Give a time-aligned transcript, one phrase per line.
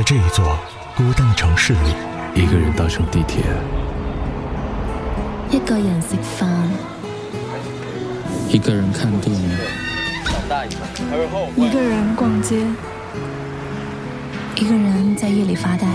[0.00, 0.58] 在这一座
[0.96, 1.94] 孤单的城市里，
[2.34, 3.44] 一个人搭乘地铁，
[5.50, 6.48] 一个人吃饭，
[8.48, 9.58] 一个人看电影，
[11.54, 12.64] 一个人逛街，
[14.56, 15.86] 一个人在夜里发呆，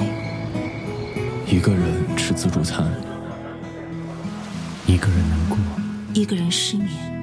[1.48, 1.82] 一个人
[2.16, 2.86] 吃自助餐，
[4.86, 5.58] 一个人难过，
[6.14, 7.14] 一个人失眠。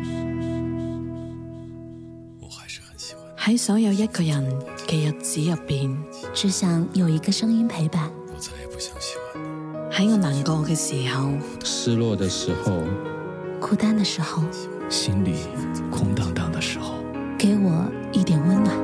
[3.44, 4.40] 喺所有一个人
[4.86, 5.92] 嘅日子入边，
[6.32, 8.08] 只想有一个声音陪伴。
[8.32, 9.92] 我再也不想喜欢你。
[9.92, 11.32] 喺我难过嘅时候，
[11.64, 12.80] 失落的时候，
[13.60, 14.44] 孤单的时候，
[14.88, 15.34] 心里
[15.90, 16.94] 空荡荡的时候，
[17.36, 18.78] 给我一点温暖。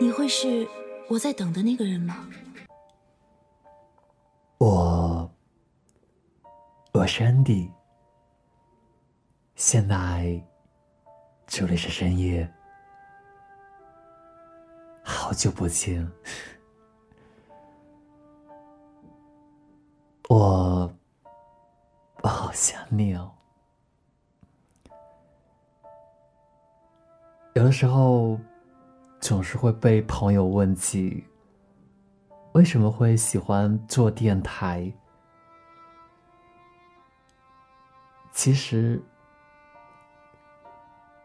[0.00, 0.64] 你会是
[1.08, 2.28] 我在等的那个人吗？
[4.58, 5.28] 我，
[6.92, 7.68] 我是安迪。
[9.56, 10.40] 现在，
[11.56, 12.52] 这里是深夜，
[15.04, 16.04] 好久不见。
[20.28, 20.92] 我，
[22.22, 23.32] 我好想你哦。
[27.52, 28.36] 有的时候，
[29.20, 31.24] 总是会被朋友问起，
[32.54, 34.92] 为什么会喜欢做电台？
[38.32, 39.00] 其实，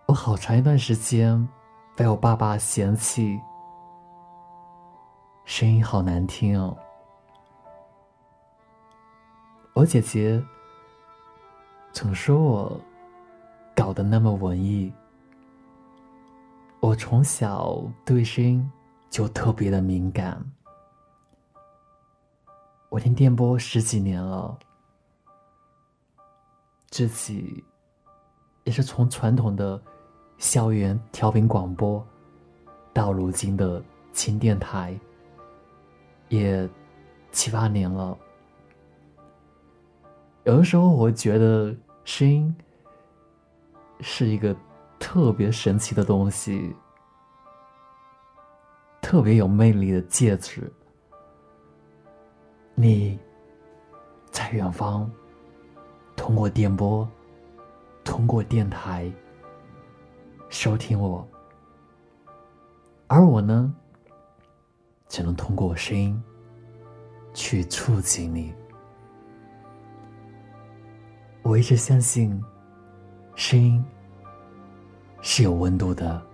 [0.10, 1.48] 我好长一段时间
[1.96, 3.40] 被我爸爸嫌弃，
[5.46, 6.76] 声音好难听哦。
[9.74, 10.44] 我姐姐
[11.94, 12.82] 总说我
[13.76, 14.92] 搞得那么文艺。
[16.80, 18.72] 我从小对声音
[19.12, 20.44] 就特别的敏感，
[22.90, 24.58] 我听电波十几年了，
[26.90, 27.64] 自己
[28.64, 29.80] 也是从传统的
[30.40, 32.04] 校园调频广播，
[32.92, 33.80] 到如今的
[34.12, 35.00] 轻电台，
[36.30, 36.68] 也
[37.32, 38.18] 七八年了。
[40.46, 41.72] 有的时候，我觉得
[42.04, 42.56] 声音
[44.02, 44.56] 是一个。
[45.02, 46.76] 特别神奇的东西，
[49.02, 50.70] 特别有魅力的戒指。
[52.76, 53.18] 你
[54.30, 55.10] 在远方，
[56.18, 57.10] 通过电波，
[58.04, 59.10] 通过电台
[60.50, 61.26] 收听我，
[63.08, 63.74] 而我呢，
[65.08, 66.22] 只能通过我声音
[67.34, 68.54] 去触及你。
[71.44, 72.44] 我一直相信，
[73.36, 73.84] 声音。
[75.22, 76.26] 是有温度的，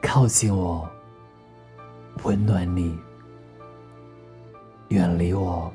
[0.00, 0.88] 靠近我，
[2.22, 2.96] 温暖你；
[4.90, 5.68] 远离我，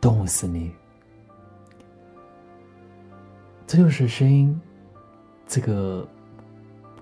[0.00, 0.72] 冻死你。
[3.66, 4.58] 这就是声音
[5.46, 6.06] 这个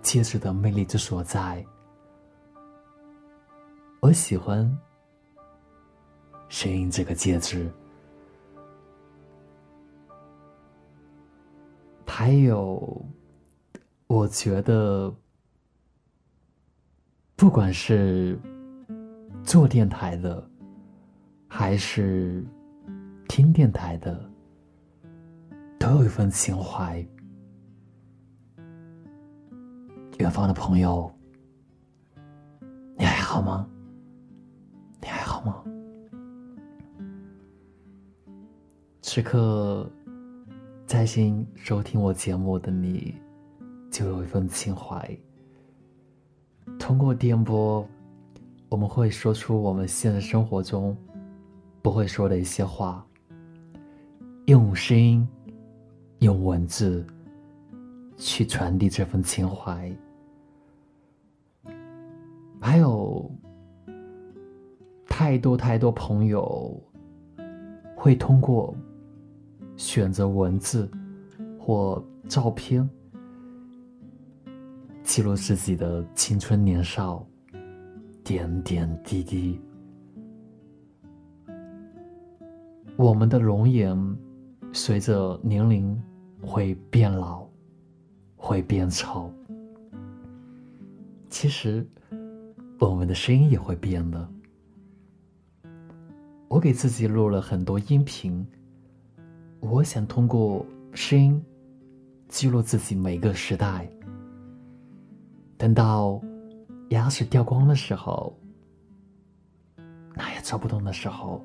[0.00, 1.64] 戒指的魅力之所在。
[4.00, 4.78] 我喜欢
[6.48, 7.70] 声音这个戒指。
[12.06, 13.04] 还有，
[14.06, 15.12] 我觉得，
[17.34, 18.38] 不管是
[19.42, 20.48] 做电台的，
[21.48, 22.42] 还是
[23.28, 24.31] 听电台的，
[25.84, 27.06] 都有一份情怀。
[30.19, 31.15] 远方的朋友，
[32.97, 33.69] 你还好吗？
[35.03, 35.62] 你还好吗？
[39.03, 39.87] 此刻。
[40.87, 43.15] 在心收听我节目的你，
[43.91, 45.19] 就有一份情怀。
[46.78, 47.87] 通过电波，
[48.69, 50.97] 我们会说出我们现实生活中
[51.83, 53.05] 不会说的一些话，
[54.44, 55.27] 用声音、
[56.25, 57.07] 用文字
[58.17, 59.95] 去传递这份情怀。
[62.61, 63.31] 还有
[65.07, 66.83] 太多太多朋友
[67.95, 68.75] 会通过。
[69.77, 70.89] 选择文字
[71.59, 72.89] 或照片，
[75.03, 77.27] 记录自己的青春年少，
[78.23, 79.61] 点点滴滴。
[82.97, 83.99] 我们的容颜
[84.73, 86.00] 随着年龄
[86.44, 87.46] 会变老，
[88.37, 89.32] 会变丑。
[91.29, 91.87] 其实，
[92.79, 94.29] 我们的声音也会变的。
[96.49, 98.46] 我给自己录了很多音频。
[99.61, 101.43] 我想通过声音
[102.29, 103.91] 记录自己每个时代。
[105.56, 106.20] 等到
[106.91, 108.38] 牙齿掉光的时候，
[110.14, 111.43] 哪也找不动的时候，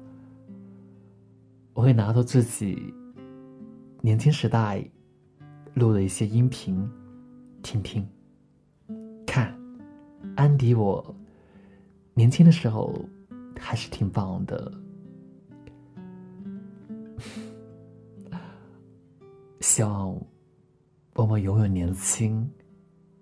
[1.73, 2.93] 我会拿出自己
[4.01, 4.81] 年轻时代
[5.73, 6.89] 录的一些音频，
[7.61, 8.07] 听听，
[9.27, 9.53] 看，
[10.37, 11.13] 安迪，我
[12.13, 12.97] 年轻的时候
[13.59, 14.71] 还是挺棒的。
[19.59, 20.17] 希望
[21.15, 22.49] 我们永远年轻，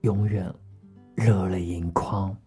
[0.01, 0.53] 永远
[1.15, 2.37] 热泪盈眶。